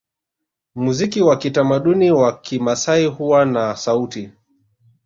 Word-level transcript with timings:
Muziki 0.75 1.21
wa 1.21 1.37
kitamaduni 1.37 2.11
wa 2.11 2.39
Kimasai 2.39 3.05
huwa 3.05 3.45
na 3.45 3.75
sauti 3.75 4.31